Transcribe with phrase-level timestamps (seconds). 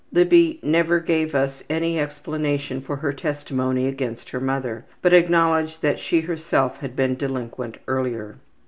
[0.11, 5.99] Libby never gave us any explanation for her testimony against her mother, but acknowledged that
[5.99, 8.37] she herself had been delinquent earlier.